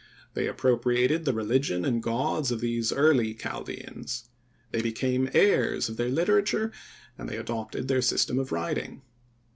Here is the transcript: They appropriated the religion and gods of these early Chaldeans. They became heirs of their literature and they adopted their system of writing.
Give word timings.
They 0.33 0.47
appropriated 0.47 1.25
the 1.25 1.33
religion 1.35 1.85
and 1.85 2.01
gods 2.01 2.49
of 2.49 2.59
these 2.59 2.91
early 2.91 3.35
Chaldeans. 3.35 4.29
They 4.71 4.81
became 4.81 5.29
heirs 5.31 5.89
of 5.89 5.97
their 5.97 6.09
literature 6.09 6.71
and 7.19 7.29
they 7.29 7.37
adopted 7.37 7.87
their 7.87 8.01
system 8.01 8.39
of 8.39 8.51
writing. 8.51 9.03